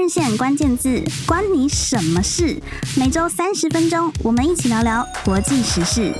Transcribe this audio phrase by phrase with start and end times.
[0.00, 2.58] 日线关键字，关你什么事？
[2.98, 6.10] 每周三十分钟，我们一起聊聊国际时事。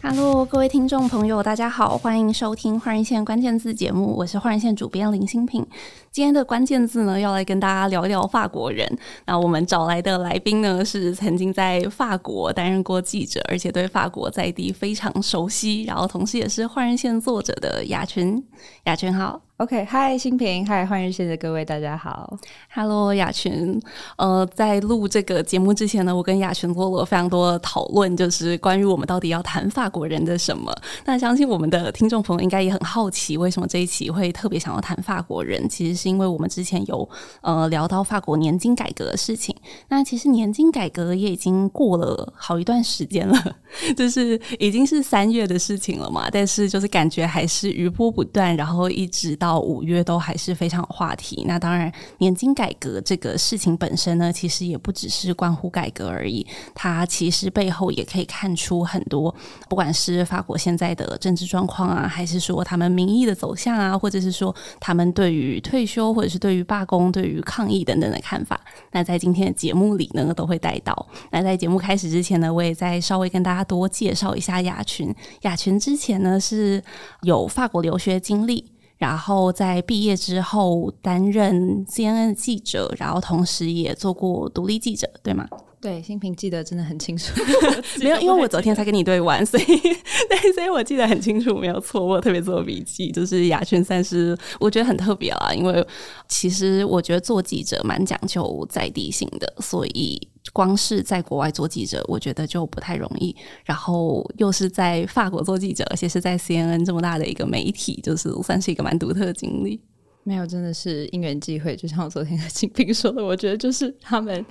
[0.00, 5.66] Hello，各位听众朋友，大家好，欢迎收听换人线关键字节目，我是换人线主编林欣萍。
[6.12, 8.88] 今天的关键字呢，要来跟大家聊一聊法国人。
[9.26, 18.40] 那我们找来的来宾呢，是曾经在法国担任过记者，而且对法国在地非常熟悉，然后同时也是换人线作者的雅群。
[18.84, 19.40] 雅群好。
[19.60, 22.34] OK，嗨，新平，嗨，换日线的各位，大家好
[22.72, 23.78] ，Hello，雅群。
[24.16, 30.74] 呃，在录这个节目之前呢，我跟雅群做了非常多的讨论，就是关于我们到底要谈法国人的什么。
[31.04, 35.68] 那相信我们的听众朋友应该也很好奇，为什么这一期会特别想要谈法国人？
[35.68, 37.06] 其实是因为我们之前有
[37.42, 39.54] 呃聊到法国年金改革的事情。
[39.88, 43.56] 那其实年金改革也已经过了好一段时间了，
[43.94, 49.49] 就是已经是三月的事情了嘛，但是就是感觉还是余波不断，然后一直到。
[49.50, 51.44] 到五月都还是非常有话题。
[51.44, 56.46] 那当然，年金改革这个事情本身呢，其实也不只是关乎改革而已。
[56.72, 59.34] 它其实背后也可以看出很多，
[59.68, 68.60] 不管是法国现在的政治状况啊，还是说他们民意的走向啊，或者是说他们对于退休，或者是对于罢工、对于抗议等等的看法。
[68.92, 70.94] 那在今天的节目里呢，都会带到。
[71.32, 75.12] 那在节目开始之前呢，我也再稍微跟大家多介绍一下雅群。
[75.40, 76.80] 雅群之前呢是
[77.22, 78.64] 有法国留学经历。
[79.00, 85.48] 然后在毕业之后担任 CNN 记者，然后同时也做过独立记者，对吗？
[85.80, 87.32] 对，新平记得真的很清楚。
[88.04, 92.04] 没有，因为我昨天才跟你对完，所以 对，所以我记得很清楚，没有错。
[92.04, 95.82] 我特别做笔记，就是雅轩算是我觉得很特别啦，因为
[96.28, 100.28] 其实我觉得做记者蛮讲究在地性的，所以。
[100.60, 103.34] 光是在国外做记者，我觉得就不太容易。
[103.64, 109.80] 然后又是在法国做记者，而且是在 CNN 这么大的一个媒体，就是算是一个蛮独特的经历。
[110.22, 111.74] 没有，真的是因缘际会。
[111.74, 114.44] 就像我昨天和金平说的，我觉得就是他们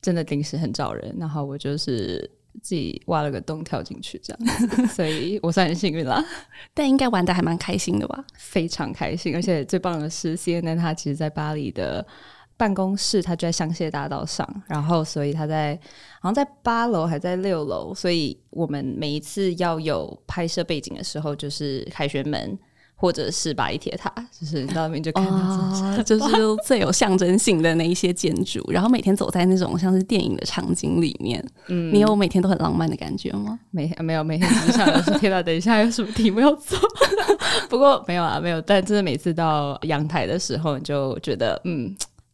[0.00, 2.18] 真的临时很找人，然后我就是
[2.62, 6.24] 自己挖了个洞跳进去这样，所以我算很幸运啦。
[6.72, 8.24] 但应该玩的还蛮开心的吧？
[8.38, 12.06] 非常开心，而且最棒的是 CNN 它其实在巴黎的。
[12.62, 15.76] 办公室他就在香榭大道上，然后所以他在
[16.20, 22.56] 好像在八楼还在六楼，所以我们每一次要有拍摄背景的时候，就是凯旋门
[22.94, 26.24] 或者是巴黎铁塔，就是你到那边就看到， 哦，就是
[26.64, 33.58] 最有象征性的那一些建筑，然后每天走在那种像是电影的场景里面，嗯，你有每天都很浪漫的感觉吗？
[33.72, 36.78] 没没有，每天只想的是天哪，等一下有什么题目要做，
[37.68, 41.92] 不过没有啊，没有，但真的每次到阳台的时候，你就觉得嗯。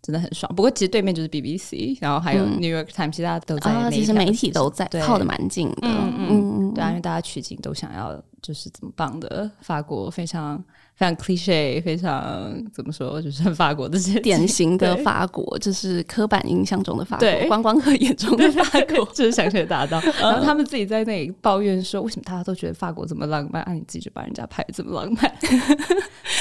[0.09, 3.91] 真的很爽，不过其实对面就是 BBC，然后还有 New York Times，其他都在。
[3.91, 5.77] 其实媒体都在，靠的蛮近的。
[5.83, 10.65] 嗯嗯嗯，对啊，因为大家取景都想要就是怎么棒的法国，非常。
[10.99, 20.01] 非常 cliche，非常怎么说，就是很法国的这些典型的法国，就是刻板印象中的法国，观光客眼中的法国， 就是香榭大道。
[20.21, 25.33] 然后他们自己在那里抱怨说，为什么大家都觉得法国这么浪漫，啊，你自己就把人家拍得这么浪漫？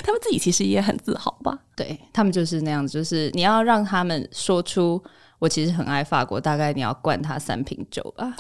[0.04, 1.60] 他们自己其实也很自豪吧？
[1.76, 5.00] 对，他们就是那样子，就是你要让他们说出。
[5.40, 8.36] 我其实很爱法国，大概你要灌他三瓶酒吧，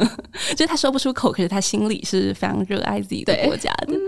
[0.52, 3.94] 就是他说不出口，可是他心里是非常热爱自己的国家的。
[3.94, 3.98] 嗯，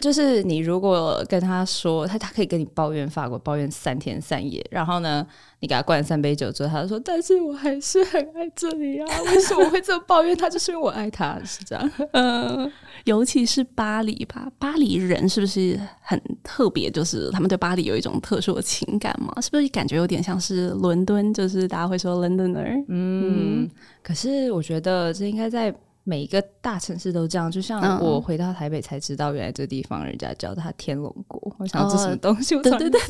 [0.00, 5.24] 就是你如果跟他说，他他可以跟你抱怨法国，抱怨三天三夜，然后呢，
[5.60, 10.50] 你给他灌三杯酒之后，他就说：“但是我还是很爱这里啊，为什么我会这么抱怨他？
[10.50, 11.90] 就是因为我爱他，是这样。
[12.12, 12.70] ”嗯，
[13.04, 16.90] 尤其是巴黎吧，巴黎人是不是很特别？
[16.90, 19.40] 就是他们对巴黎有一种特殊的情感嘛？
[19.40, 21.32] 是不是感觉有点像是伦敦？
[21.32, 22.84] 就是大家会说 Londoner。
[22.88, 23.70] 嗯，嗯，
[24.02, 25.74] 可是我觉得这应该在。
[26.08, 31.52] 每一个大城市都这样，就像我回到台北才知道，原来这地方人家叫它天龙国。
[31.58, 32.54] 我想这什么东西？
[32.54, 33.00] 哦、对对 对，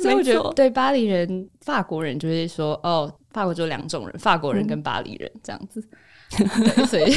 [0.00, 5.82] 所以我觉得对巴黎人、法国人就会说，哦，法国就两种人，法国人跟巴黎人这样子。
[6.38, 7.12] 嗯、所以，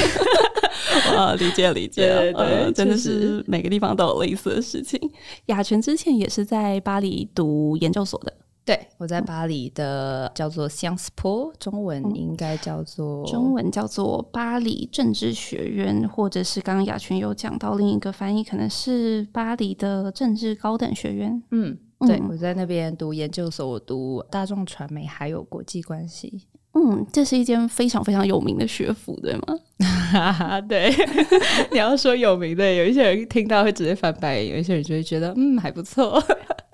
[1.16, 5.00] 啊，理解理解，对，对，对、呃，真的是每个地方都有类似的事情。
[5.46, 8.32] 雅泉之前也是在巴黎读研究所的。
[8.68, 21.42] 对，我在巴黎的叫做 Sciences Po，中文应该叫做、嗯、中文叫做巴黎政治学院，或者是刚刚雅群有讲到另一个翻译，可能是巴黎的政治高等学院。
[21.50, 26.42] 嗯，对，我在那边读研究所，我读大众传媒还有国际关系。
[26.74, 30.60] 嗯，这是一间非常非常有名的学府，对吗？
[30.68, 30.92] 对，
[31.72, 36.22] 你要说有名的，有一些人听到会直接翻白眼，有一些人就会觉得嗯还不错。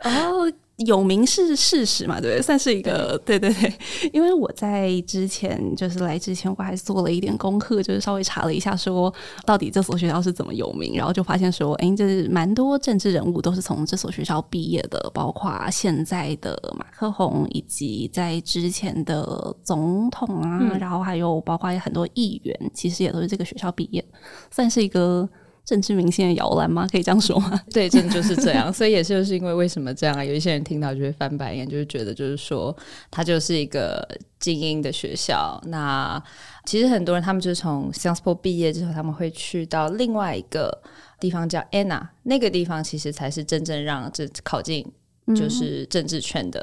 [0.02, 0.52] 哦。
[0.78, 2.42] 有名是事实嘛，对不对？
[2.42, 3.72] 算是一个，对对对。
[4.12, 9.12] 因为我在之前就是来之前，我还做了一点功课，就是稍微查了一下，说
[9.46, 24.04] 到底这所学校是怎么有名，然后就发现说，哎，就是蛮多政治人物都是从这所学校毕业的，包括现在的马克宏，以及在之前的总统啊，嗯、然后还有包括很多议员，其实也都是这个学校毕业，
[24.50, 25.28] 算是一个。
[25.64, 26.86] 政治明星的摇篮吗？
[26.92, 27.58] 可以这样说吗？
[27.72, 28.70] 对，真的就是这样。
[28.72, 30.22] 所以也就是因为为什么这样啊？
[30.22, 32.76] 有一些人听到就会翻白眼，就是觉得就是说，
[33.10, 34.06] 它就是一个
[34.38, 35.58] 精英的学校。
[35.68, 36.22] 那
[36.66, 40.82] 其实很多人他们就是从 Sciences Po 毕业之后，他们会去到另外一个
[41.18, 44.86] 地方叫 Anna，那个地方其实才是真正让这考进
[45.34, 46.60] 就是政治圈的、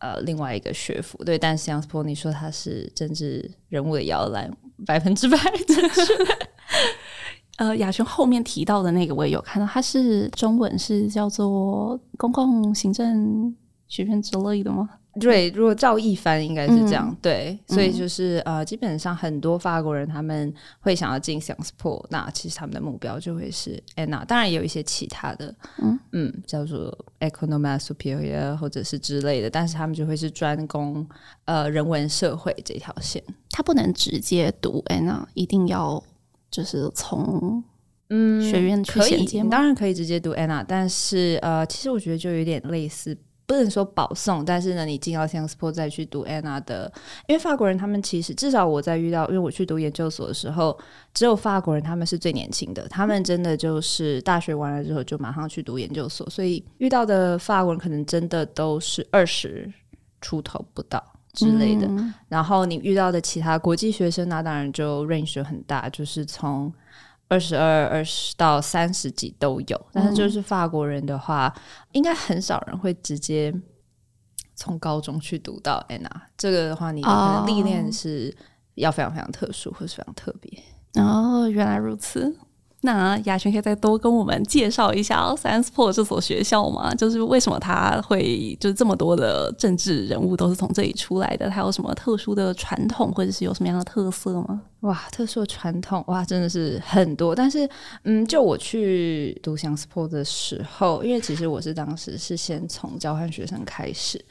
[0.00, 1.16] 嗯、呃另外一个学府。
[1.24, 4.54] 对，但 Sciences Po 你说他是政治人物的摇篮，
[4.84, 6.02] 百分之百正确。
[7.56, 13.54] 呃，雅璇后面提到的那个我也有看到，它是中文是叫做公共行政
[13.86, 14.88] 学院之类的吗？
[15.20, 17.08] 对，如果照译翻应该是这样。
[17.08, 31.06] 嗯、对，所以就是呃，基本上很多法国人他们会想要进 Sciences Po，那其实他们的目标就会是 Anna，当然也有一些其他的，嗯嗯，叫做 Economia supérieure 或者是之类的，但是他们就会是专攻
[31.44, 36.02] 呃人文社会这条线，他不能直接读 Anna，一定要。
[36.54, 37.60] 就是从
[38.10, 46.92] 嗯学院去衔接，当然可以直接读 Anna，但是呃，其实我觉得就有点类似，不能说保送，但是呢，你进到 Sciences Po 再去读 Anna 的，
[47.26, 50.78] 因为法国人他们其实至少我在遇到，因为我去读研究所的时候，
[51.12, 59.68] 只有法国人他们是最年轻的，他们真的就是大学完了之后就马上去读研究所，所以遇到的法国人可能真的都是二十
[60.20, 61.02] 出头不到。
[61.34, 66.72] 之类的，嗯、然后你遇到的其他国际学生，那当然就 range 很大，就是从
[67.28, 69.86] 二十二、二十到三十几都有。
[69.92, 71.60] 但是就是法国人的话，嗯、
[71.92, 73.52] 应该很少人会直接
[74.54, 76.08] 从高中去读到 ENA。
[76.38, 78.34] 这个的话，你的历练是
[78.76, 80.62] 要非常非常特殊，或是非常特别。
[81.02, 82.36] 哦，原来如此。
[82.84, 86.94] 那雅轩可以再多跟我们介绍一下 Science p o r t 这所学校吗？
[86.94, 91.48] 就是为什么他会就是这么多的政治人物都是从这里出来的？
[91.48, 94.60] 它有什么特殊的传统，或者是有什么样的特色吗？
[94.80, 97.34] 哇，特殊的传统哇，真的是很多。
[97.34, 97.66] 但是，
[98.02, 104.22] 嗯，就我去读 Science p o r t 的时候，因为其实我是当时是先从交换学生开始。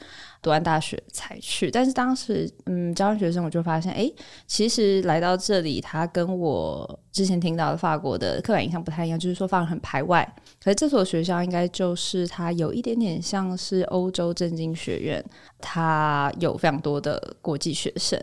[0.44, 4.12] 读完大学才去，但是当时嗯，教完学生我就发现，哎，
[4.46, 10.22] 其实来到这里，他跟我之前听到的法国的刻板印象不太一样，就是说法国很排外。
[10.62, 15.24] 可是这所学校应该就是它有一点点像是欧洲政经学院，
[15.60, 18.20] 它有非常多的国际学生。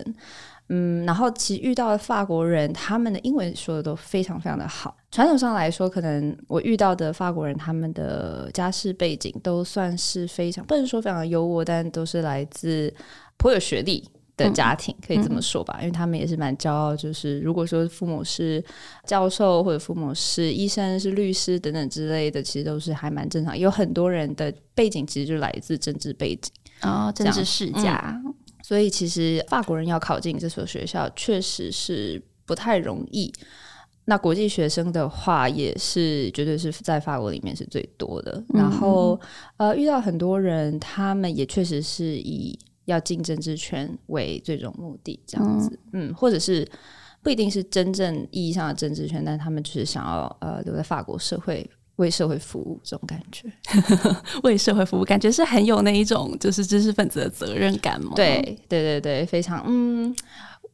[0.74, 4.96] 嗯，然后其实遇到的法国人，他们的英文说的都非常非常的好。
[5.10, 12.90] 传统上来说，可能我遇到的法国人，他们的家世背景都算是非常，不能说非常的优渥，但都是来自
[13.36, 14.02] 颇有学历
[14.34, 15.76] 的家庭，嗯、可以这么说吧。
[15.80, 18.64] 因为他们也是蛮骄傲，就是如果说父母是
[19.04, 23.58] 教授，或者父母是医生、是律师等等之类的，其实都是还蛮正常。
[23.58, 28.18] 有很多人的背景其实就来自政治背景哦，政治世家。
[28.24, 33.32] 嗯所以其实法国人要考进这所学校确实是不太容易。
[34.04, 38.32] 那国际学生的话，也是绝对是在法国里面是最多的。
[38.48, 39.20] 嗯、然后
[39.58, 45.78] 呃，遇到很多人，他们也确实是以要进政治圈为最终目的，这样子。
[45.92, 46.68] 嗯，嗯，或者是
[47.22, 51.68] 不一定是真正意义上的政治圈，但他们就是想要呃留在法国社会。
[52.02, 53.48] 为社会服务这种感觉，
[54.42, 58.12] 为社会服务感觉是很有那一种就是知识分子的责任感嘛。
[58.16, 60.14] 对对对对，非常嗯，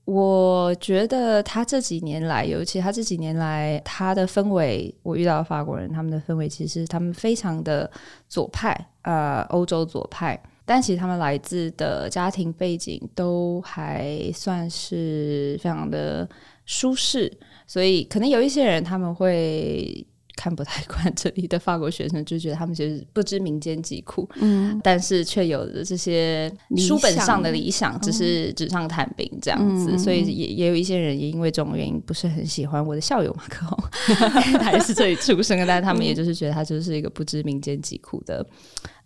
[0.06, 7.90] 我觉得他这几年来，尤其他这几年来，他的氛围，我遇到法国人，他们的氛围其实他们非常的
[8.26, 16.26] 左派，呃，欧洲左派，但其实他们来自的家庭背景都还算是非常的
[16.64, 17.30] 舒适，
[17.66, 20.06] 所以可能有一些人他们会。
[20.38, 33.76] 看不太惯这里的法国学生，就觉得他们其实不知民间疾苦，嗯，但是却有着这些书本上的理想，只是纸上谈兵这样子，嗯、所以也也有一些人也因为这种原因不是很喜欢我的校友马克宏，
[34.62, 38.46] 他也是这里出生的，但是他们也 就是觉得他就是一个不知民间疾苦的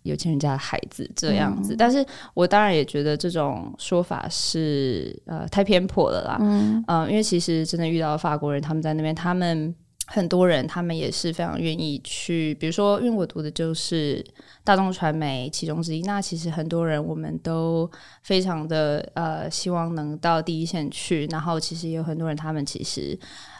[0.03, 9.73] 有钱人家的孩子这样子，嗯、但是我当然也觉得这种说法是呃太偏颇了啦，嗯、呃，因为其实真的遇到法国人，他们在那边，他们。
[10.05, 14.23] 很多人他们也是非常愿意去，比如说，因为我读的就是
[14.63, 16.01] 大众传媒其中之一。
[16.01, 17.89] 那其实很多人我们都
[18.21, 23.17] 非常的呃希望能到第一线去，然后其实也有很多人他们其实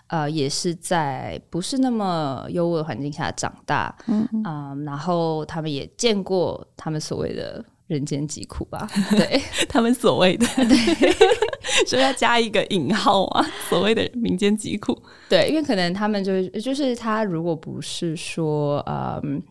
[0.07, 8.87] 呃，也是在不是那么优渥的环境下长大，嗯，嗯，然后他们也见过他们所谓的人间疾苦吧？
[9.11, 11.11] 对，他们所谓的， 对，
[11.87, 19.41] 所以要加一个引号啊，所谓的民间疾苦，对，因为可能他们就是就是他如果不是说，嗯，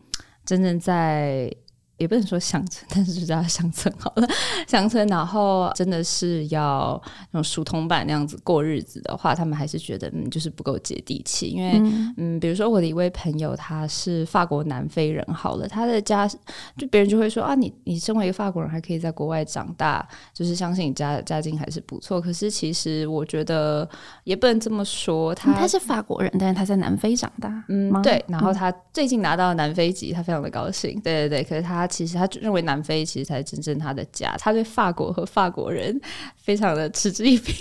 [0.45, 1.53] 真正在。
[1.97, 4.27] 也不能说乡村，但是就叫乡村好了。
[4.67, 11.47] 乡村，然后真的是要那种书通版那样子过日子的话，他们还是觉得嗯，就是不够接地气。
[11.47, 16.27] 因为嗯，嗯，比如说我的一位朋友，他是法国南非人，好了，他的家
[16.75, 22.19] 就别人就会说啊，你你身为一个法国人，还可以在国外长大，就是相信你家家境还是不错。
[22.19, 23.87] 可是其实我觉得
[24.23, 28.23] 也不能这么说，他、嗯、他是法国人，但是他在南非长大，嗯，对。
[28.27, 30.99] 然后他最近拿到了南非籍，他非常的高兴。
[31.01, 31.83] 对对对，可是他。
[31.93, 35.99] 其实他认为南非其实才是真正他的家，他对法国和法国人
[36.35, 37.53] 非常的嗤之以鼻。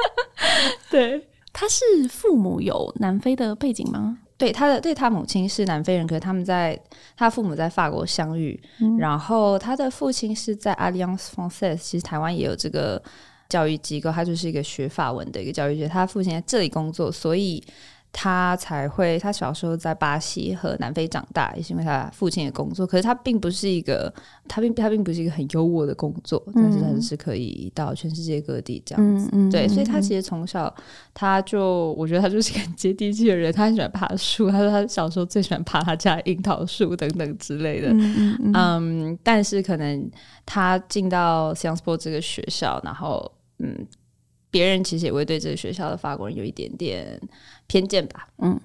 [0.88, 4.18] 对，他是父母有南非的背景吗？
[4.38, 6.80] 对，他的对他母亲是南非人，可是他们在
[7.16, 13.02] 他父母在法国相遇，嗯、然后他的父亲是在 Alliance Française，其实台湾也有这个
[13.48, 17.62] 教育机构，他就是一个学法文的一个教育机构，他父亲在这里工作，所以。
[18.12, 22.84] 他才会，他小时候在巴西和南非长大，也是因为他父亲的工作。
[22.86, 24.12] 可是他并不是一个，
[24.48, 29.28] 他并他并不是一个很优渥的工作，嗯、但是他是可以到全世界各地这样子。
[29.32, 30.74] 嗯嗯、对，所以他其实从小
[31.14, 33.52] 他就，我觉得他就是个很接地气的人。
[33.52, 37.90] 他很喜欢爬树， 他说他小时候最喜欢爬他家樱桃树等等之类的。
[37.92, 40.10] 嗯，嗯，嗯但是可能
[40.44, 43.86] 他进到 Po 这个学校，然后嗯。
[44.52, 47.16] 别人其实也会对这个学校的法国人有一点点
[47.70, 48.60] 偏见吧，嗯，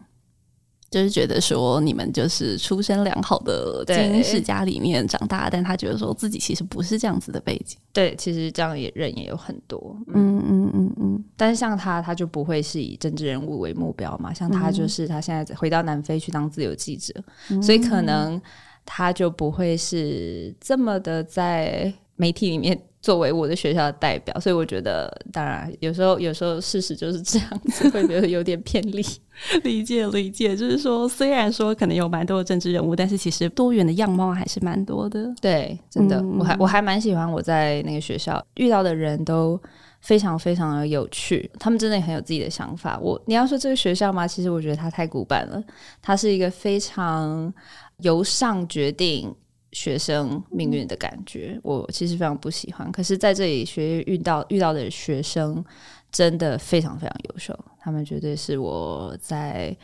[0.90, 7.78] 就是觉得说你们就是出身良好的精英世家里面长大，但他觉得说自己其实不是这样子的背景。
[7.94, 11.24] 对，其实这样也人也有很多，嗯嗯嗯嗯。
[11.38, 17.14] 但是像他，他就不会是以政治人物为目标嘛，像他就是他现在回到南非去当自由记者，
[17.52, 18.42] 嗯、所以可能
[18.84, 22.76] 他就不会是这么的在媒体里面。
[23.06, 29.06] 作为我的学校的代表，所以我觉得，当然有时候有时候事实就是这样子，会觉得有点偏离。
[29.64, 35.32] 理解理解，就是说，虽然说可能有蛮多的政治人物，但是其实多元的样貌还是蛮多的。
[35.40, 39.62] 对，真的，嗯、我还我还蛮喜欢我在那个学校遇到的人都
[40.02, 42.98] 非常非常的有趣，他们真的很有自己的想法。
[43.00, 44.28] 我你要说这个学校吗？
[44.28, 45.64] 其实我觉得它太古板了，
[46.02, 47.54] 它是一个非常
[48.00, 49.32] 由上决定。
[49.76, 52.90] 学生命运的感觉，我其实非常不喜欢。
[52.94, 55.62] 可是在这里学遇到遇到的学生，
[56.10, 57.54] 真的非常非常优秀。
[57.78, 59.76] 他们绝对是我在，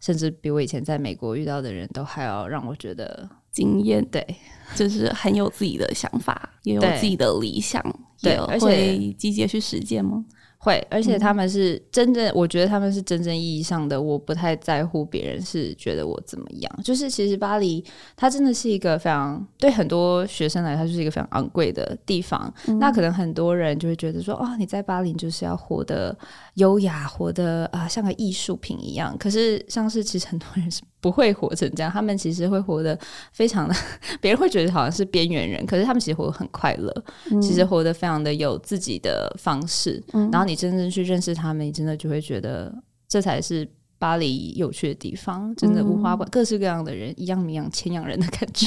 [0.00, 4.02] 甚至比我以前在美国遇到的人都还要让我觉得惊艳。
[4.06, 4.26] 对，
[4.74, 7.82] 就是很有自己的想法，也有自己的理想，
[8.22, 10.24] 对，而且会积极去实践吗？
[10.58, 14.00] 会，而且他们是真正，嗯、我觉得他们是真正意义上的。
[14.00, 17.84] 我不太在乎别人是觉得我怎么样，就是其实巴黎，
[18.16, 22.52] 它真的是一个非常对很多学生来，它就是一个非常昂贵的地方。
[22.66, 26.16] 嗯、那可能很多人就会觉得说，哦，你在巴黎就是要活得
[26.54, 29.16] 优雅，活得啊、呃、像个艺术品一样。
[29.18, 32.98] 可是像是其实很多人是不会活成这样，他们其实会活得
[33.30, 33.74] 非常的，
[34.20, 36.92] 别人会觉得好像是边缘人，可是他们其实活得很快乐，
[37.30, 40.56] 嗯、其实活得非常的有自己的方式，嗯、然后你。
[40.56, 42.74] 真正去认识他们，你真的就会觉得
[43.06, 43.68] 这才是
[43.98, 45.54] 巴黎有趣的地方。
[45.56, 48.66] 真的五花八各式各样的人，一样米养千样人的感觉。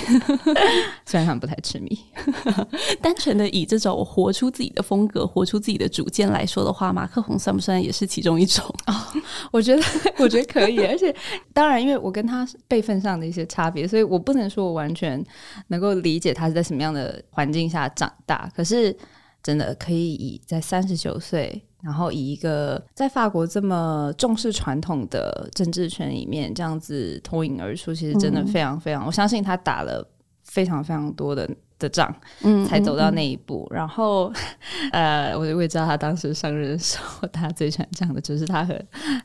[1.06, 1.98] 虽然他们不太痴迷，
[3.02, 8.66] 单纯的以这种活出自己的风格、活出自己的主见来说的话，马克宏算不算也是其中一种？
[8.88, 8.94] 哦，
[9.52, 9.82] 我觉得，
[10.20, 10.80] 我觉得可以。
[10.86, 11.16] 而且，
[11.54, 15.24] 当然，因为我跟他辈分上的一些差别，所以我不能说我完全
[15.68, 18.52] 能够理解他是在什么样的环境下长大。
[18.56, 18.96] 可是，
[19.44, 21.64] 真的可以以在三十九岁。
[21.82, 30.06] 然后以一个在法国这么重视传统的政治圈里面这样子脱颖而出，其实真的非常非常，嗯、我相信他打了
[30.44, 33.68] 非常非常多的的仗，嗯，才走到那一步。
[33.72, 34.34] 嗯嗯、然后，
[34.92, 38.80] 呃，我我也知道他当时上任的时候，他最喜欢讲的就是他和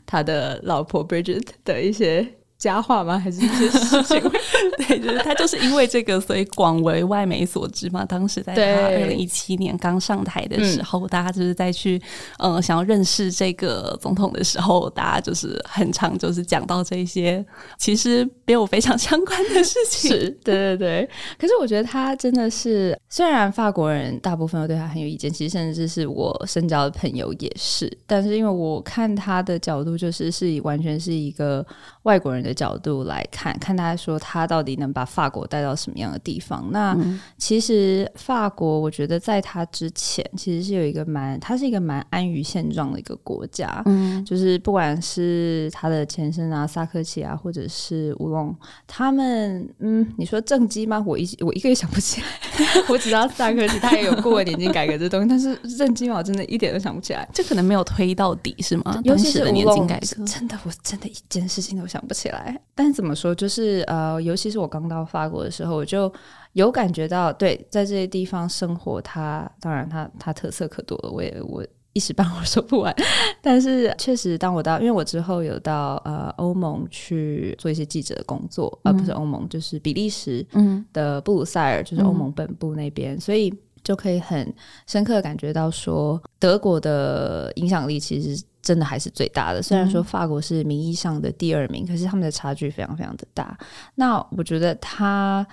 [0.05, 2.25] 他的老婆 Bridget 的一些。
[2.57, 3.19] 佳话吗？
[3.19, 4.31] 还是一些事情？
[4.87, 8.05] 对，就是他就是因为这个，所以广为外媒所知嘛。
[8.05, 12.01] 当时在他二零一七年刚上台的时候，嗯、大家就是在去
[12.39, 17.45] 呃想要认识这个总统的时候，大家就是很常就是讲到这些
[17.77, 20.11] 其实没有非常相关的事情。
[20.11, 21.09] 是，对对对。
[21.37, 31.65] 可是我觉得他真的是，虽然法国人大部分都对他很有意见，其实甚至是我深交的朋友也是，但是因为我看他的角度，就是是以完全是一个
[32.05, 32.55] 外国人的。
[32.55, 36.65] 角度来看，看他说他到底能把法国带到什么样的地方。
[36.71, 36.97] 那
[37.37, 43.83] 其实法国，我觉得在他之前，其实是有一个蛮，他是一个蛮安于现状的一个国家。
[43.87, 48.55] 嗯，就是不管是他的前身啊，萨科齐啊，或者是乌龙，
[48.87, 51.03] 他们，嗯，你说政绩吗？
[51.05, 52.27] 我一我一个也想不起来。
[52.87, 57.27] 我只知道萨科齐他也有过年金改革这东西，但是政绩嘛，我真的一点都想不起来。
[57.33, 59.01] 这可能没有推到底是吗？
[59.03, 62.59] 尤其是年金改革，真的，我真的一件事情都想不起来。
[62.75, 66.11] 但怎么说，就是呃，尤其是我刚到法国的时候，我就
[66.51, 72.93] 有感觉到，对，在这些地方生活它，当然它它特色可多了，我也我一时半会儿说不完。
[73.41, 80.45] 但是确实，当我到，因为我之后有到呃欧盟去做一些记者的工作，而、不是欧盟，就是比利时
[80.91, 83.53] 的布鲁塞尔，就是欧盟本部那边，所以
[83.85, 84.53] 就可以很
[84.85, 88.43] 深刻感觉到说，德国的影响力其实。
[88.65, 89.61] 真的还是最大的。
[89.61, 93.55] 虽然说法国是名义上的第二名，可是他们的差距非常非常的大。
[93.93, 95.45] 那我觉得他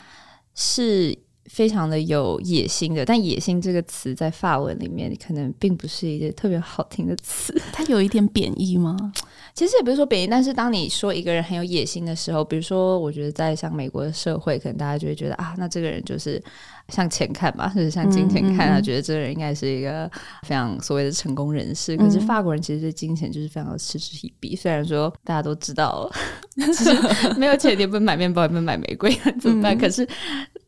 [0.55, 7.55] 是非常的有野心的，但野心这个词在法文里面可能并不是一个特别好听的词。
[7.71, 8.97] 它有一点贬义吗？
[9.53, 16.43] 其实也不是说贬义，但是当你说一个人很有野心的时候，比如说，我觉得在像美国的社会，可能大家就会觉得啊，那这个人就是。
[16.89, 20.11] 向前看吧，就是向金钱看，他觉得这个人应该是一个
[20.43, 21.97] 非常所谓的成功人士。
[21.97, 24.55] 嗯、可是法国人其实对金钱就是非常的嗤之以鼻。
[24.55, 26.11] 虽然说大家都知道，
[26.57, 29.11] 就是没有钱你不能买面包，也不能买玫瑰，
[29.41, 29.77] 怎么办？
[29.77, 30.07] 嗯、可是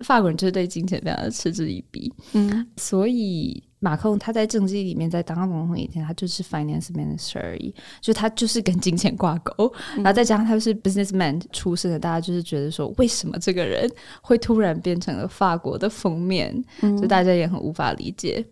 [0.00, 2.12] 法国人就是对金钱非常的嗤之以鼻。
[2.32, 3.62] 嗯，所以。
[3.84, 13.86] 马克龙他在政绩里面，在当总统以前，他就是 finance minister 而已，就他就是跟金钱挂钩，嗯，然后再加上他是 businessman 出身的，大家就是觉得说，为什么这个人
[14.22, 16.64] 会突然变成了法国的封面？
[16.80, 18.42] 嗯，就大家也很无法理解。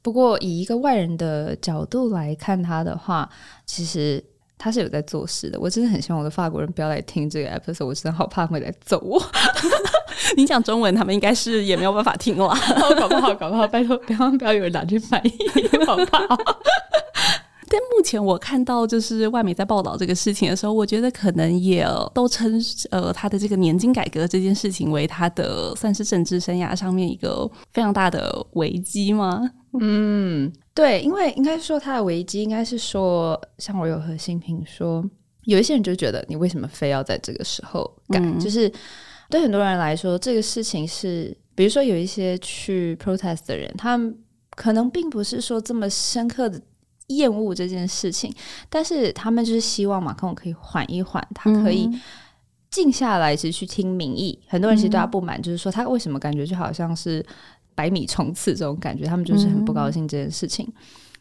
[0.00, 3.28] 不过以一个外人的角度来看他的话，
[3.66, 4.24] 其实
[4.58, 5.58] 他是有在做事的。
[5.58, 9.22] 我真的很希望我的法国人不要来听这个 episode，我真的好怕会来揍我。
[10.36, 12.48] 你讲中文，他们应该是也没有办法听了。
[12.98, 15.32] 搞不好，搞不好，拜托，不要不要有人拿去翻译，
[15.86, 16.36] 好怕。
[17.68, 22.60] 但目前我看到，就是外媒在报道这个事情的时候，我觉得可能也都称
[22.90, 29.50] 呃他的这个年金改革这件事情为他的算是政治生涯上面一个非常大的危机吗？
[29.80, 35.04] 嗯，对，因为应该说他的危机，应该是说，像我有和新平说，
[35.44, 38.72] 有一些人就觉得你为什么非要在这个时候改，嗯、就是。
[39.30, 44.16] 对很多人来说，这个事情是，比如说有一些去 protest 的人，他们
[44.56, 46.58] 可能并不是说这么深刻的
[47.08, 48.32] 厌恶这件事情，
[48.70, 51.90] 但是他们就是希望马克龙可以缓一缓，他可以
[52.70, 54.38] 静下来，其实去听民意。
[54.46, 57.24] 很多人其实对他不满，就是说他为什么感觉就好像是
[57.74, 60.66] 百米冲刺这种感觉，他们就是很不高兴这件事情。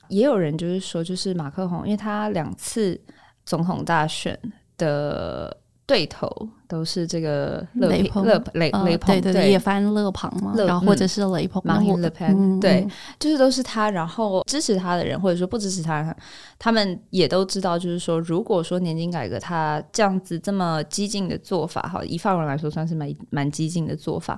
[0.09, 2.99] 也有人就是说，就是马克龙，因为他两次
[3.45, 4.39] 总统大选
[4.77, 5.57] 的。
[5.87, 6.29] 对头
[6.67, 12.85] 都是这个勒雷彭勒雷雷彭，对对对，也翻勒庞嘛，然后或者是雷彭，马林勒庞，对，
[13.17, 13.89] 就是都是他。
[13.89, 16.13] 然后支持他的人，或者说不支持他，
[16.59, 24.37] 他们也都知道，就是说，如果说年金改革他这样子这么激进的做法，哈，以法国人来说算是蛮蛮激进的做法。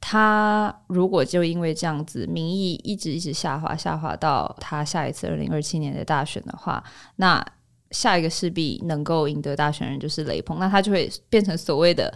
[0.00, 6.82] 他如果就因为这样子民意一直一直下滑，下滑到他下一次二零二七年的大选的话，
[7.16, 7.46] 那。
[7.90, 12.12] 下一个势必能够赢得大选人就是雷鹏，那他就会变成所谓的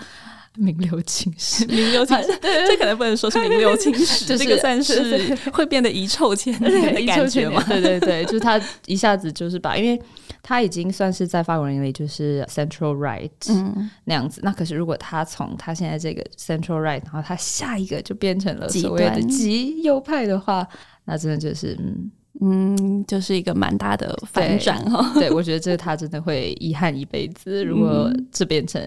[0.57, 1.65] 名流青史。
[1.73, 7.63] 名流青史，对 这可能不能说是名流青史，就是、这个算是 会变得遗臭千年的感觉嘛？
[7.65, 9.99] 对对对，就是他一下子就是把，因为
[10.43, 14.41] 他已经算是在法国人眼里就是 central right、嗯、那样子。
[14.45, 20.69] 那可是如果他从他现在这个 central right，然后他下一个就变成了所谓的极右派的话，
[21.07, 22.11] 那真的就是嗯。
[22.45, 25.13] 嗯，就是一个蛮大的反转哈。
[25.15, 27.65] 对，我觉得这他真的会遗憾一辈子。
[27.65, 28.83] 如果这变成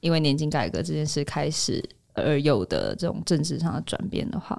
[0.00, 4.58] 因为年金改革这件事开始而有的这种政治上的转变的话，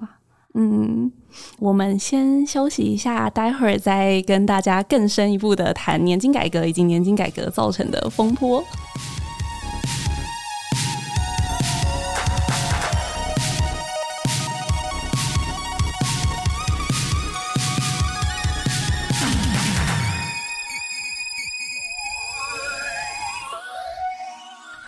[0.54, 1.10] 嗯，
[1.58, 8.62] 我们先休息一下，待会儿再跟大家更深一步的谈年金改革以及年金改革造成的风波。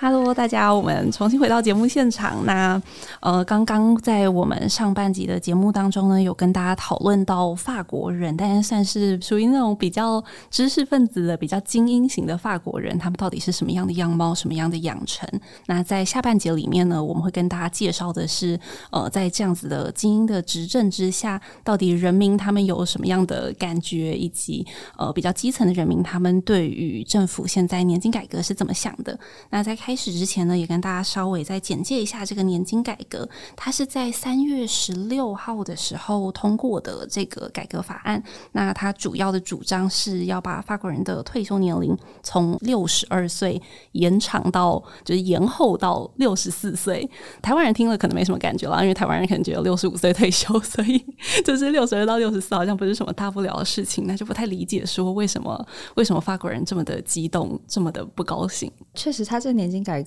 [0.08, 2.44] dejado 大家，我们重新回到节目现场。
[2.44, 2.80] 那
[3.20, 15.28] 呃，刚刚在我们上半集的节目当中呢，有跟大家讨论到法国人，但是算是属于那种比较知识分子的、比较精英型的法国人，他们到底是什么样的样貌、什么样的养成？
[15.66, 18.58] 那在下半节里面呢，我们会跟大家介绍的是，
[18.90, 29.18] 呃，在这样子的精英的执政之下，到底人民他们有什么样的感觉，以及呃比较基层的人民他们对于政府现在年金改革是怎么想的？
[29.50, 33.28] 那在开始之前呢，也跟大家稍微再简介一下这个年金改革。
[33.56, 38.22] 它是在三月十六号的时候通过的这个改革法案。
[38.52, 43.60] 那它主要的主张是要把法国人的退休年龄从六十二岁
[43.92, 47.08] 延长到，就是延后到六十四岁。
[47.40, 51.04] 台湾人听了可能没什么感觉了，因为台湾人可能觉得六十五岁退休，所以
[51.44, 58.70] 就是六十二到六十四好像不是什么大不了的事情，那就不太理解说为什么为什么法国人这么的激动，这么的不高兴。
[58.94, 60.02] 确实，他这年金改，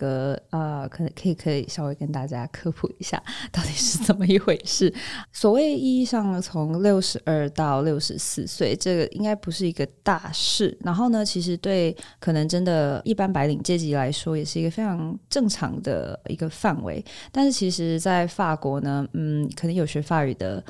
[0.51, 4.93] 呃，可能可以可以稍微跟大家科普一下，到底是怎么一回事。
[5.31, 10.77] 所谓意义上从六十二到六十四岁，这个应该不是一个大事。
[10.81, 17.03] 然后呢，其实对可能真的一般白领阶级来说，也是一个非常正常的一个范围。
[17.31, 20.63] 但是，其实，在法国呢，嗯，可能有学法语的。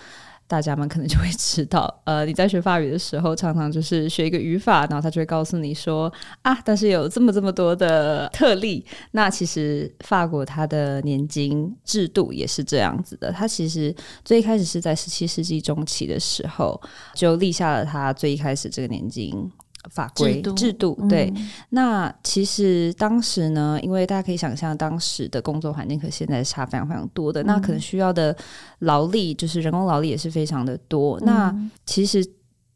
[0.52, 6.12] 大家们可能就会知道， 呃，你在学法语的时候，常常就是学一个语法，然后他就会告诉你说
[6.42, 8.86] 啊，但是有这么这么多的特例。
[9.12, 16.80] 那其实法国它的年金制度也是这样子的，它其实最开始是在十七世纪中期的时候
[17.14, 19.50] 就立下了它最一开始这个年金。
[19.90, 28.36] 法规制度，制度对，嗯、那其实当时呢，因为大家可以想象，当时的工作环境和现在差非常非常多的，嗯、那可能需要的
[28.80, 31.20] 劳力就是人工劳力也是非常的多。
[31.22, 32.24] 嗯、那其实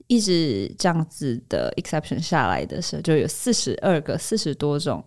[0.08, 5.04] 一直这样子的 exception 下来的时候，就有四十二个、四十多种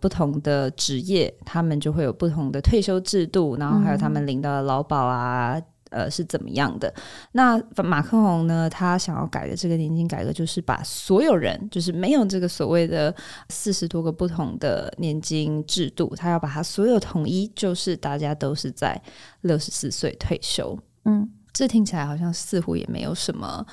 [0.00, 5.60] 不同的职业，他们就会有不同的退休制度，然后还有他们领到的劳保啊。
[5.92, 6.92] 嗯呃，是怎么样的？
[7.32, 8.68] 那马克宏呢？
[8.68, 13.14] 他想要改的这个年金改革，就是把所有人，就是没有这个所谓的
[13.50, 19.00] 四十多个不同的年金制度，他要把它所有统一，就是大家都是在
[19.42, 20.78] 六十四岁退休。
[21.04, 23.64] 嗯，这听起来好像似乎也没有什么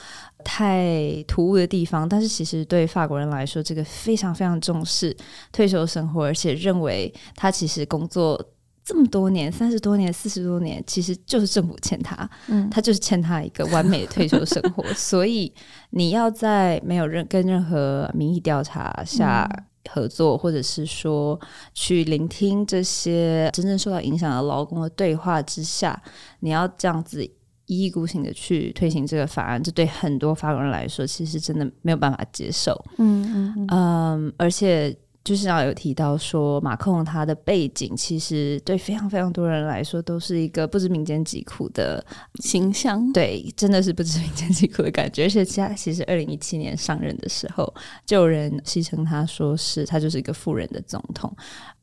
[0.44, 5.16] 太突兀的地方，但是其实对法国人来说，这个非常非常重视
[5.52, 8.44] 退休生活，而且认为他其实工作。
[8.90, 14.84] 这么多年，三十多年、四十多年，其实就是政府欠他，嗯，他就是欠他一个完美的退休生活。
[14.98, 15.54] 所以
[15.92, 19.48] 你要在没有任跟任何民意调查下
[19.92, 21.40] 合作，嗯、或者是说
[21.76, 26.02] 去聆听这些真正受到影响的劳工的对话之下，
[26.40, 27.24] 你要这样子
[27.68, 32.74] 一意孤行的去推行这个法案，这对很多法国人来说，其实真的没有办法接受。
[32.98, 34.98] 嗯嗯嗯，嗯，而且。
[35.24, 42.04] 就是要有提到说，马克龙他的背景其实对非常非常多人来说都是一个不知民间疾苦的
[42.42, 45.26] 形象，对，真的是不知民间疾苦的感觉。
[45.26, 47.72] 而且他其实二零一七年上任的时候，
[48.06, 51.32] 就有人戏称他说是他就是一个富人的总统，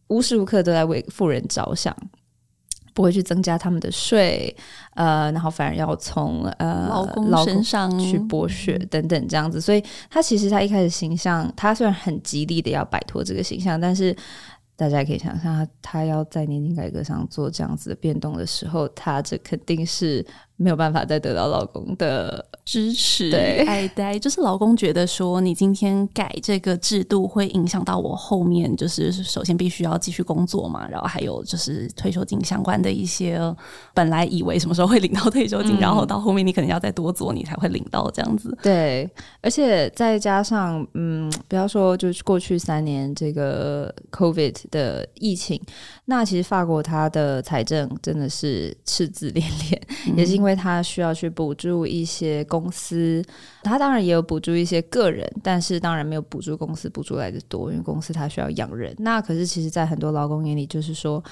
[0.08, 1.94] 无时无刻都在为富人着想。
[2.96, 4.56] 不会去增加他们的税，
[4.94, 14.16] 呃，然后反而要从呃劳工身上去剥削等等这样子，所以他其实他一开始形象，他虽然很极力的要摆脱这个形象，但是。
[14.78, 20.22] 大家可以想象，他他要在年金改革上做这样子的变动的时候，他这肯定是
[20.56, 24.18] 没有办法再得到老公的支持、对爱戴。
[24.18, 33.40] 就是老公觉得说，你今天改这个制度会影响到我后面，就是首先必须要继续工作嘛，然后还有就是退休金相关的一些，
[33.94, 38.56] 本来以为什么时候会领到退休金，嗯、然后到后面你可能要再多做，你才会领到这样子。
[38.62, 39.08] 对，
[39.40, 44.56] 而且再加上，嗯，不要说就是过去三年这个 COVID。
[44.70, 45.60] 的疫情，
[46.06, 53.24] 那其实法国它的财政真的是赤字 连连，嗯、也是因为它需要去补助一些公司，
[53.62, 58.94] 他当然也有补助一些个人，但是当然没有补助公司补助来的多，因为公司它需要养人。
[58.98, 61.22] 那可是其实，在很多劳工眼里，就是说，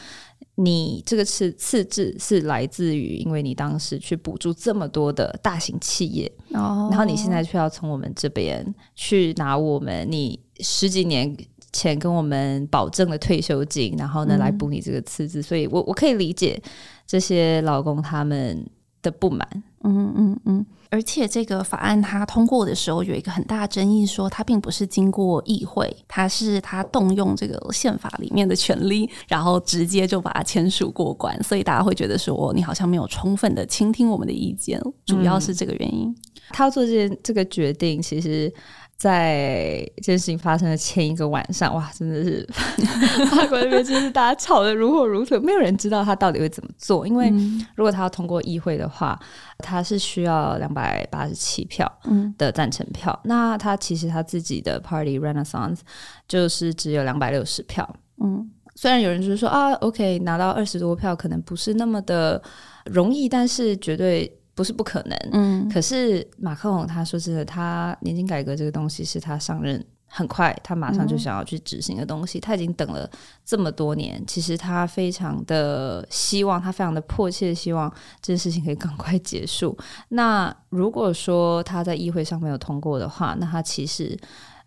[0.56, 11.36] 你这个次次字是来自于，因为你当时去补助这么多的大型企业，哦、然后你现在却要从我们这边去拿我们你十几年。
[11.72, 16.56] 前跟我们保证的退休金，然后呢，来补你这个次字，嗯、所以我我可以理解
[17.04, 18.64] 这些劳工他们
[19.04, 19.46] 的不满。
[19.84, 20.66] 嗯嗯嗯。
[20.90, 36.08] 而且这个法案它通过的时候有一个很大的争议，说它并不是经过议会，它是它动用这个宪法里面的权利，然后直接就把它签署过关，所以大家会觉得说你好像没有充分的倾听我们的意见，主要是这个原因。
[36.08, 36.16] 嗯、
[36.50, 38.52] 他要做这件这个决定，其实。
[38.96, 42.46] 在这件事情发生的前一个晚上，哇，真的是
[43.28, 47.06] 法国那边就是大家吵得如火如荼，没有人知道他到底会怎么做。
[47.06, 47.32] 因为
[47.74, 49.18] 如果他要通过议会的话，
[49.58, 51.90] 他是需要两百八十七票
[52.38, 53.12] 的赞成票。
[53.24, 55.80] 嗯、那他其实他自己的 Party Renaissance
[56.26, 57.88] 就是只有两百六十票。
[58.22, 62.40] 嗯，虽然有人就是说啊，OK，拿到二十多票可能不是那么的
[62.86, 64.40] 容易，但是绝对。
[64.54, 72.38] 不是不可能，嗯，可是马克龙他说真的，他年金改革这个东西是他上任很快，他马上就想要去执行的东西。
[72.38, 73.10] 嗯、他已经等了
[73.44, 79.76] 这么多年，其实他非常的希望，他非常的迫切希望这件事情可以赶快结束。
[80.10, 84.16] 那如果说他在议会上没有通过的话，那他其实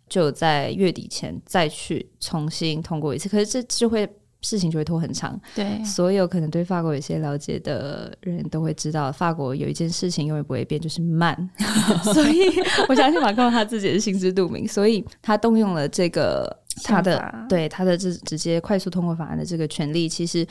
[0.09, 3.29] 就在月底前再去重新通过一次。
[3.29, 4.05] 可是这就会。
[4.47, 11.35] 事情就会拖很长，对，所有可能对法国有些了解的人都会知道，法国有一件事情永远不会变，就是慢。
[12.13, 12.49] 所以
[12.87, 16.49] 我相信马克龙他自己是心知肚明，所以他动用了这个
[16.83, 20.07] 他的对他的这直接快速通过法案的这个权利。
[20.07, 20.47] 其实，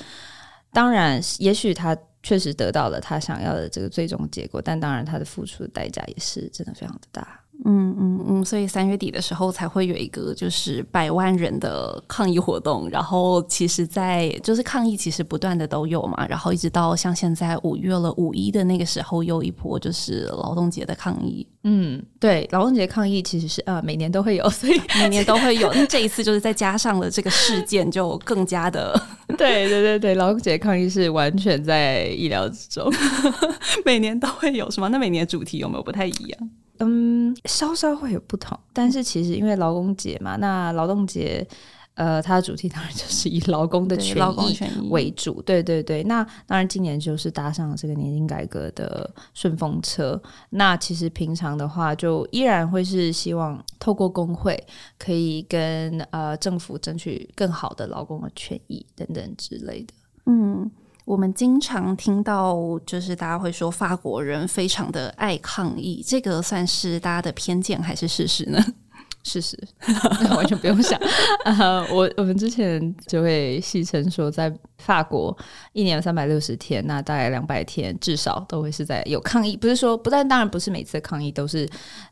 [0.72, 7.40] 当然，也许他确实得到了他想要的这个最终结果，但当然他的付出的代价也是真的非常的大。
[7.68, 21.44] 嗯嗯嗯，所以三月底的时候才会有一个就是百万人的抗议活动，然后其实在，在就是抗议其实不断的都有嘛，然后一直到像现在五月了五一的那个时候又一波就是劳动节的抗议。
[21.64, 25.72] 嗯，对，劳动节抗议其实是呃每年都会有，所以每年都会有。
[25.74, 28.94] 那这一次就是再加上了这个事件，就更加的
[29.36, 32.88] 对对对对，劳动节抗议是完全在意料之中，
[33.84, 34.86] 每年都会有，是吗？
[34.86, 36.50] 那每年的主题有没有不太一样？
[36.78, 41.46] 嗯，稍稍会有不同，但是其实因为劳工节嘛，那劳动节，
[41.94, 46.02] 呃，它的主题当然就是以劳工的权益为主，对对对。
[46.04, 50.20] 那当然今年就是搭上了这个年金改革的顺风车。
[50.50, 54.62] 那其实平常的话，就依然会是希望透过工会
[54.98, 59.94] 可以跟呃政府争取更好的劳工的权益等等之类的。
[60.26, 60.70] 嗯。
[61.06, 68.58] 我们经常听到，就是大家会说法国人非常的爱抗议，这个算是大家的偏见还是事实呢？
[69.26, 69.58] 事实，
[70.36, 70.96] 完全不用想。
[71.44, 75.36] 呃，我我们之前就会戏称说，在法国
[75.72, 79.56] 一年有三百六十天，那大概两百天至少都会是在有抗议。
[79.56, 81.68] 不是说不但当然不是每次抗议都是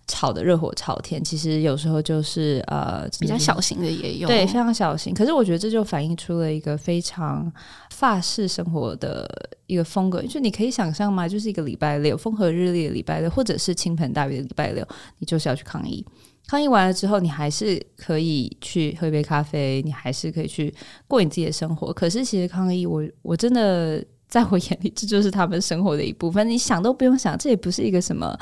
[0.08, 5.14] 吵得热火朝天，其实有时候就是呃比较小型的也有，对，非常小型。
[5.14, 7.50] 可是我觉得这就反映出了一个非常
[7.90, 9.28] 法式生活的
[9.66, 11.28] 一个风格，就你可以想象吗？
[11.28, 14.84] 就是一个礼拜六风和日丽的礼拜六，或者是倾盆大雨的礼拜六，
[15.18, 16.04] 你就是要去抗议。
[16.46, 20.72] 抗议完了之后，你还是可以去喝一杯咖啡，你还是可以去
[21.08, 21.92] 过你自己的生活。
[21.92, 26.48] 可是，其实抗议，我我真的在我眼里，这就是他们生活的一部分。
[26.48, 28.38] 你想都不用想，这也不是一个什么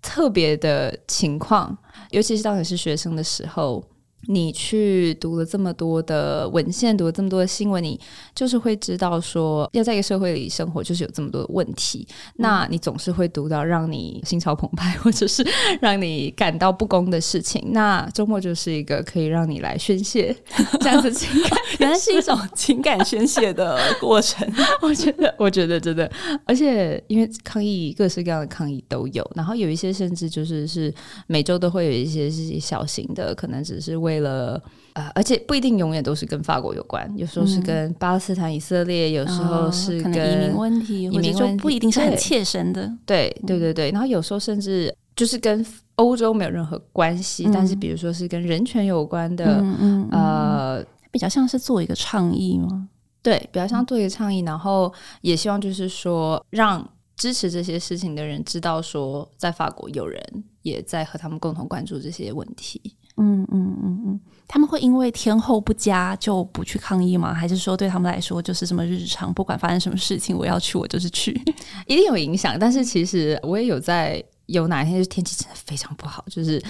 [0.00, 1.76] 特别的情况，
[2.10, 3.84] 尤其是当你是学生的时候。
[4.28, 7.98] 你去读了这么多的文献，读了这么多的新闻，你
[8.34, 12.06] 就是会知道说，要在一个社会里生活，就是有这么多的问题。
[12.10, 15.46] 嗯、那你总是会读到让你心潮澎湃，或者是
[15.80, 17.62] 让你感到不公的事情。
[17.72, 20.34] 那周末就是一个可以让你来宣泄
[20.80, 24.46] 这样子情感， 原来是一种情感宣泄的过程。
[24.80, 26.10] 我觉得，我觉得真的，
[26.44, 30.92] 而且因为抗议，各式各样的抗议都有，然后有一些甚至就是是
[31.26, 42.88] 每周都会有一些是小型的，可能只是为为了呃，而且不一定永远都是跟法国有关，有时候是跟巴勒斯坦、以色列，有时候是跟移民问题，移民就不一定是很切身的。
[43.04, 52.88] 对对对对，然后有时候甚至就是跟欧洲没有任何关系，嗯、但是比如说是跟人权有关的，嗯、呃，比较像是做一个倡议吗？
[53.20, 60.22] 对，比较像做一个倡议，然后也希望就是说让支持这些事情的人知道说，在法国有人
[60.62, 62.80] 也在和他们共同关注这些问题。
[63.16, 67.32] 嗯嗯嗯嗯，他们会因为天候不佳就不去抗议吗？
[67.32, 71.32] 还是说对他们来说就是这么日常，不管发生什么事情，我要去我就是去，
[71.86, 72.58] 一定有影响。
[72.58, 76.60] 但是其实我也有在有哪一天是天气真的非常不好，就是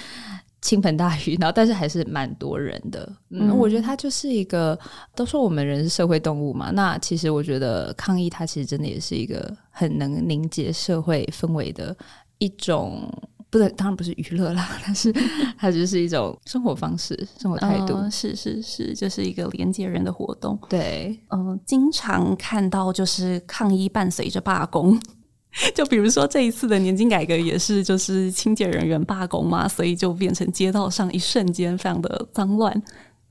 [0.61, 3.11] 倾盆大雨，然后但是还是蛮多人的。
[3.31, 4.77] 嗯，我觉得它就是一个，
[5.15, 11.97] 都说我们人是社会动物嘛，那其实我觉得抗议它其实真的也是一个很能凝结社会氛围的
[12.37, 13.11] 一种。
[13.55, 15.13] 不对，当然不是娱乐啦，但是
[15.57, 17.93] 它就是一种生活方式、生活态度。
[17.93, 20.59] 嗯、是是是，就是一个连接人的活动。
[20.67, 24.99] 对，嗯，经常看到就是抗议伴随着罢工，
[25.73, 32.83] 就比如说这一次的年金改革也是，就是清洁人员罢工嘛，所以就变成街道上一瞬间非常的脏乱。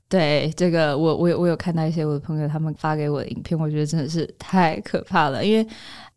[0.09, 5.67] 对，这个我我有我有看到一些我的朋友他们发给我的影片，我觉得真的是太可怕了，因为。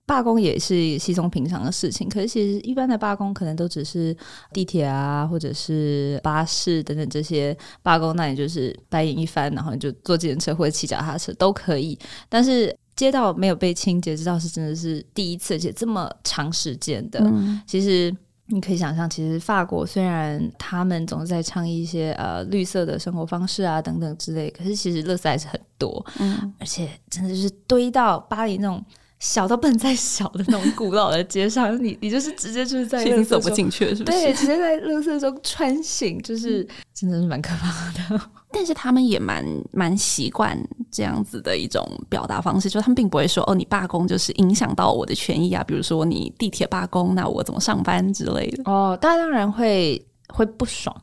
[0.08, 4.16] 罢工也是稀松平常的事情，可是其实一般的罢工可能都只是
[4.54, 11.98] 地铁啊，或者是巴士等等这些罢工，那你就是白眼一翻，然后你就坐自行车或者骑脚踏车都可以。
[12.26, 17.20] 但是街道没有被清洁，这倒是真的是第一次，而且这么长时间的。
[17.22, 18.10] 嗯、其实
[18.46, 28.82] 你可以想象，其实法国虽然他们总是在倡议一些呃绿色的生活方式啊等等之类，可是其实垃圾还是很多，嗯，而且真的就是堆到巴黎那种。
[29.20, 34.18] 小到不能再小的那种古老的街上， 你你就是直接就是在已经走不进去了，是不是？
[34.18, 38.20] 对，直接在垃圾中穿行，就是真的是蛮可怕的。
[38.50, 40.58] 但是他们也蛮蛮习惯
[40.90, 48.62] 这样子的一种表达方式，就他们并不会说哦，你罢工就是影响到我的权益啊，比如说你地铁罢工，那我怎么上班之类的。
[48.70, 50.94] 哦，大家当然会会不爽。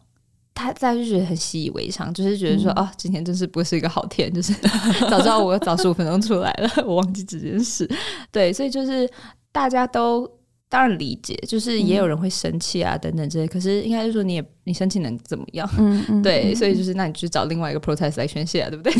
[0.55, 4.53] 他在就觉得很习以为常，就是觉得说，嗯、哦，今天真是不是一个好天，就是
[5.11, 7.87] 早知道我早十五分钟出来了， 我忘记这件事。
[8.31, 9.07] 对，所以就是
[9.51, 10.25] 大家都
[10.69, 13.45] 当然理解，就是也有人会生气啊，等等这些。
[13.47, 15.69] 可是应该是说，你也你生气能怎么样？
[15.77, 16.21] 嗯嗯。
[16.21, 18.93] 对，所以就是那你去找另外一个 protest 来宣泄啊，对不对？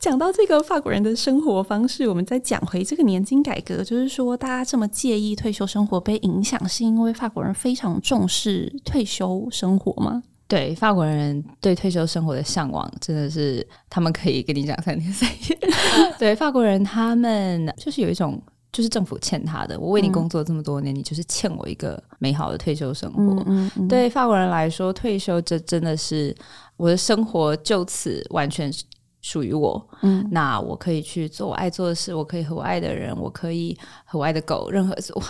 [0.00, 10.22] 讲到这个法国人的生活方式，我们再讲回这个年金改革，就是说大家这么介意退休生活被影响，是因为法国人非常重视退休生活吗？
[10.46, 15.58] 对，法国人对退休生活的向往真的是他们可以跟你讲三天三夜。
[16.18, 18.40] 对，法国人他们就是有一种，
[18.72, 23.22] 就是政府欠他的，我为你工作这么多年，嗯、你就是欠我一个美好的退休生活。
[23.22, 26.34] 嗯嗯嗯，对法国人来说，退休这真的是
[26.76, 28.84] 我的生活就此完全是。
[29.20, 35.22] 属于我，嗯，那我可以去做我爱做的事，我可以和我爱的人，我可以和我爱的狗，任何我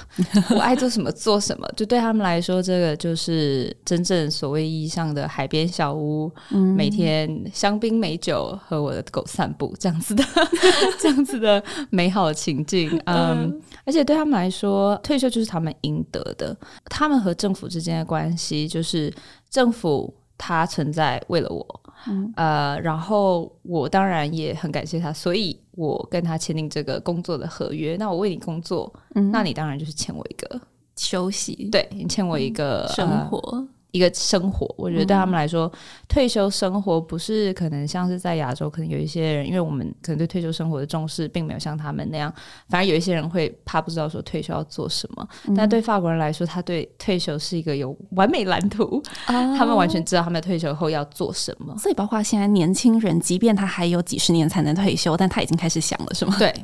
[0.56, 10.22] 我爱做什么做什么，就对他们来说，这个就是真正所谓意义上的海边小屋，嗯，每天香槟美酒和我的狗散步，这样子的
[11.00, 16.54] 这样子的美好情境， 嗯，而且对他们来说，退休就是他们应得的，
[16.90, 19.12] 他们和政府之间的关系就是
[19.48, 21.80] 政府它存在为了我。
[22.06, 27.96] 嗯、呃，然后我当然也很感谢他，所以我跟他签订这个工作的合约。
[27.96, 30.60] 那我为你工作，嗯、那你当然就是欠我一个
[30.96, 33.38] 休息，对，你欠我一个、嗯、生活。
[33.38, 42.32] 呃一个生活，我觉得对他们来说，嗯、退休生活不是可能像是在亚洲，可能有一些人，因为我们可能对退休生活的重视并没有像他们那样，
[42.68, 45.28] 反而有一些人会怕不知道说退休要做什么。
[45.46, 51.74] 嗯、但对法国人来说，他对退休是一个有完美蓝图，哦、他们完全知道他们退休后要做什么。
[51.78, 56.36] 所以，包括现在年轻人，即便他还有几十年才能退休，但他已经开始想了，是吗？
[56.38, 56.54] 对，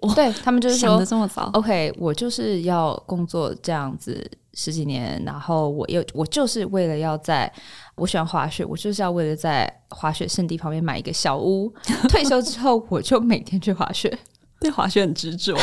[0.00, 1.48] 哇对他们就是说想的这么早。
[1.54, 4.30] OK，我就是要工作这样子。
[4.54, 7.52] 十几年，然后我又我就是为了要在，
[7.96, 11.72] 我喜欢滑雪，我就是要为了在滑雪圣地旁边买一个小屋。
[12.08, 14.16] 退休之后，我就每天去滑雪，
[14.60, 15.56] 对滑雪很执着。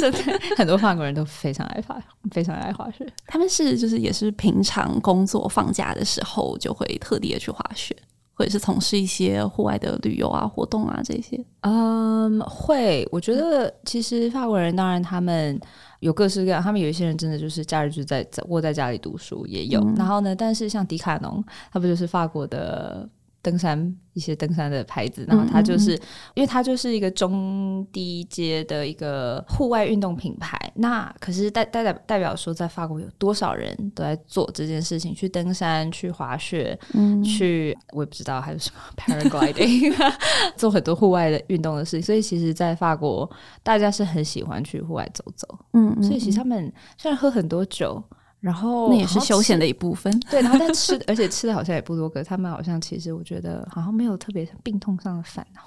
[0.00, 3.06] 真的，很多法国人都非常爱滑，非常爱滑雪。
[3.26, 7.94] 他们是就是也是平常工作放假的时候就会特地的去滑雪，
[8.42, 11.38] 或者是从事一些户外的旅游啊活动啊这些。
[11.60, 13.08] 嗯，会。
[13.12, 15.60] 我觉得其实法国人当然他们。
[16.00, 19.78] 有各式各样，他们有一些人真的就是假日就在在窝在家里读书，也有。
[19.78, 23.08] 嗯、然后呢，但是像迪卡侬，他不就是法国的
[23.42, 30.56] 登山一些登山的牌子，然后它就是，嗯嗯嗯，因为它就是一个中低阶的一个户外运动品牌。
[30.76, 39.92] 那可是代代代表说，在法国有多少人都在做这件事情，去登山、去滑雪、嗯、去我也不知道还有什么 paragliding，
[40.56, 42.02] 做很多户外的运动的事情。
[42.02, 43.28] 所以其实，在法国
[43.64, 45.58] 大家是很喜欢去户外走走。
[45.72, 48.00] 嗯，所以其实他们虽然喝很多酒。
[48.42, 50.42] 然后那也是休闲的一部分，对。
[50.42, 55.62] 然后但吃， 而且吃的好像也不多，可是他们好像其实我觉得好像没有特别病痛上的烦恼。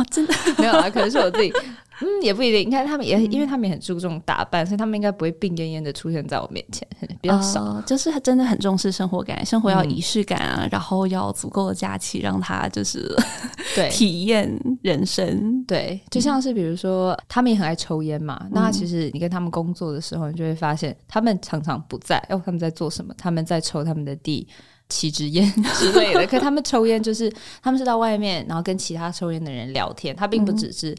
[0.00, 0.88] 哦，真的 没有啊？
[0.88, 1.52] 可能是我自己，
[2.00, 2.66] 嗯，也不一定。
[2.66, 6.86] 你看他们也，嗯、因为他们也很注重打扮，所以他们应该不会病恹恹的出现在我面前，
[7.20, 7.62] 比较少。
[7.62, 13.14] 呃、就是他真的很重视生活感，生活要仪式感啊，嗯、然后要足够的假期，让他就是
[13.74, 14.50] 对 体验
[14.82, 15.62] 人生。
[15.64, 18.46] 对，就像是比如说，嗯、他们也很爱抽烟嘛。
[18.50, 22.16] 那其实你跟他们工作的时候，你就会发现，他们常常不在。
[22.30, 23.12] 哦，他们在做什么？
[23.18, 24.48] 他们在抽他们的第
[24.90, 30.14] 七支烟 之类的，可他们抽烟就是他们是到外面，然后跟其他抽烟的人聊天。
[30.14, 30.94] 他并不只是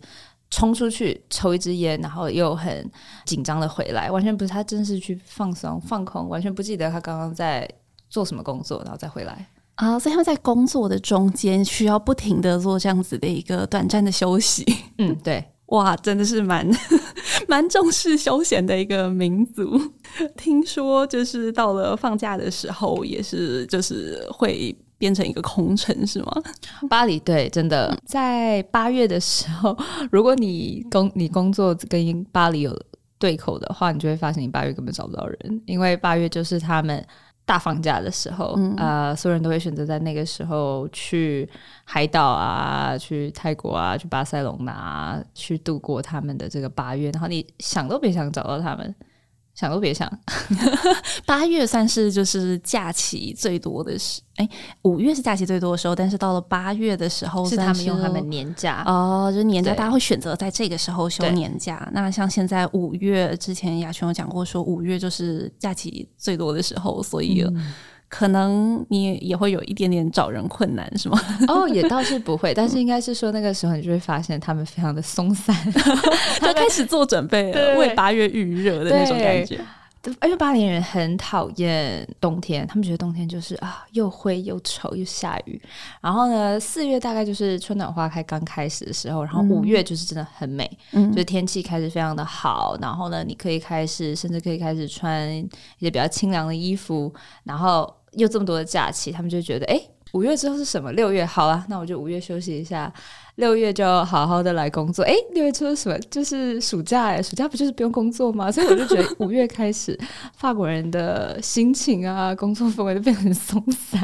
[0.49, 2.89] 冲出去抽一支烟，然后又很
[3.25, 4.49] 紧张的回来，完全不是。
[4.49, 7.69] 他真是去放松、放空，完全不记得他刚刚在
[8.09, 9.99] 做什么工作，然后再回来啊。
[9.99, 14.65] 所以他们在工作的中间需要不停的做这样子的一个短暂的休息。
[14.97, 15.45] 嗯，对。
[15.67, 16.69] 哇，真的是蛮
[17.51, 19.77] 蛮重视休闲的一个民族。
[20.37, 26.31] 听说就是到了放假的时候，也是就是会变成一个空城，是吗？
[26.89, 29.77] 巴黎对，真的在八月的时候，
[30.09, 32.73] 如果你工你工作跟巴黎有
[33.19, 37.05] 对口的话，你就会发现你八月根本找不到人，因为八月就是他们。
[37.51, 41.49] 大放假的时候，嗯、呃，所有人都会选择在那个时候去
[41.83, 47.11] 海岛啊，去泰国啊，去巴塞隆拿啊，去度过他们的这个八月。
[47.11, 48.95] 然后你想都别想找到他们，
[49.53, 50.11] 想都别想。
[51.25, 54.49] 八月算是就是假期最多的时，哎，
[54.83, 61.89] 五月是假期最多的时候，但是到了八月的时候，是他们用他们年假哦，就是年假，大家会选择在这个时候休年假。
[61.93, 67.41] 那像现在五月之前，雅群有讲过说，五月就是假期最多的时候，所以。
[67.43, 67.73] 嗯
[68.11, 71.17] 可能你也会有一点点找人困难，是吗？
[71.47, 75.55] 哦，也倒是不会， 但是应该是说那个时候你就会发现他们非常的松散，
[76.41, 79.57] 就开始做准备了，为八月预热的那种感觉。
[80.23, 85.61] 因为巴黎人很讨厌冬天，他们觉得冬天就是啊又灰又丑又下雨。
[86.01, 92.75] 然后呢，四月大概就是春暖花开刚开始的时候，然后五月就是真的很美，嗯、就是天气开始非常的好。
[92.81, 95.47] 然后呢，你可以开始甚至可以开始穿一
[95.79, 97.13] 些比较清凉的衣服，
[97.45, 97.89] 然后。
[98.13, 99.81] 又这么多的假期，他们就觉得，哎，
[100.13, 100.91] 五月之后是什么？
[100.91, 102.91] 六月好啊，那我就五月休息一下，
[103.35, 105.03] 六月就好好的来工作。
[105.03, 105.97] 哎，六月之后是什么？
[106.09, 108.51] 就是暑假哎，暑假不就是不用工作吗？
[108.51, 109.97] 所以我就觉得五月开始，
[110.35, 114.01] 法国人的心情啊，工作氛围都变得很松散。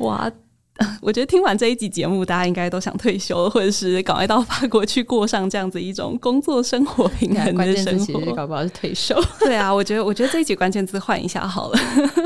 [0.00, 0.30] 哇！
[1.02, 8.04] 我觉得听完这一集节目，大家应该都想退休，或者是赶快到法国去过上这样子一种工作生活平衡的生活。
[8.04, 9.14] 其实搞不好是退休。
[9.40, 11.78] 对啊，我觉得我觉得这一集关键字换一下好了，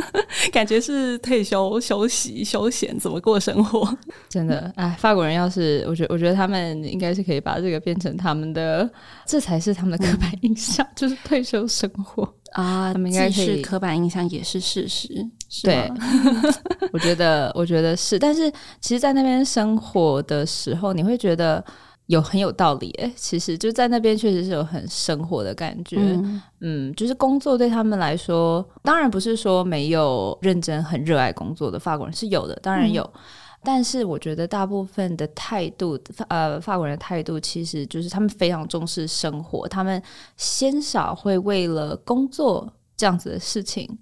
[0.53, 3.87] 感觉是退休、休息、休闲，怎么过生活？
[4.29, 8.89] 真的，哎，法国人要是我觉得，我觉得他们应该是可以把这个变成他们的，
[9.27, 12.23] 这才是他们的刻板印象，就是退休生活。
[12.53, 15.27] 啊，他们应该是刻板印象，也是事实。
[15.63, 15.91] 对，
[16.93, 18.19] 我觉得，我觉得是。
[18.19, 21.65] 但是，其实，在那边生活的时候，你会觉得
[22.07, 22.91] 有很有道理。
[23.03, 25.97] 哎，其实就在那边，确实是有很生活的感觉。
[25.99, 33.03] 嗯，嗯，就是工作对他们来说，当然不是说没有认真、很热爱工作的法国人是有的，当然有。
[33.15, 33.21] 嗯
[33.65, 40.01] 但是我觉得大部分的态度，呃，法国人的态度其实就是他们非常重视生活，他们
[40.37, 43.99] 鲜少会为了工作这样子的事情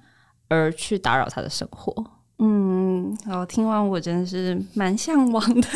[0.48, 1.92] 而去打扰他的生活。
[2.40, 5.68] 嗯，好，听完我真的是蛮向往的，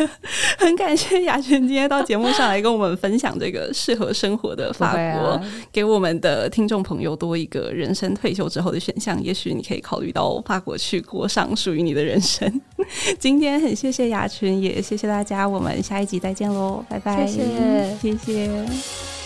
[0.59, 5.41] 很感谢雅群今天到节目上来跟我们分享这个适合生活的法国，啊、
[5.73, 9.23] 给我们的听众朋友多一个人生退休之后的选项。
[9.23, 12.61] 也许你可以考虑到法国去过上属于你的人生。
[13.21, 19.18] 今天很谢谢雅群，也谢谢大家，我们下一集再见喽，拜拜，谢谢，谢谢。